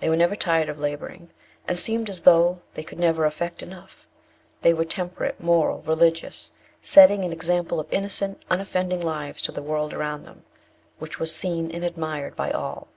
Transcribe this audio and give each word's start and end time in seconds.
They 0.00 0.10
were 0.10 0.16
never 0.18 0.36
tired 0.36 0.68
of 0.68 0.78
labouring, 0.78 1.30
and 1.66 1.78
seemed 1.78 2.10
as 2.10 2.20
though 2.20 2.60
they 2.74 2.82
could 2.82 2.98
never 2.98 3.24
effect 3.24 3.62
enough. 3.62 4.06
They 4.60 4.74
became 4.74 5.08
temperate, 5.08 5.40
moral, 5.40 5.80
religious, 5.86 6.52
setting 6.82 7.24
an 7.24 7.32
example 7.32 7.80
of 7.80 7.90
innocent, 7.90 8.42
unoffending 8.50 9.00
lives 9.00 9.40
to 9.40 9.52
the 9.52 9.62
world 9.62 9.94
around 9.94 10.24
them, 10.24 10.44
which 10.98 11.18
was 11.18 11.34
seen 11.34 11.70
and 11.70 11.82
admired 11.82 12.36
by 12.36 12.50
all. 12.50 12.88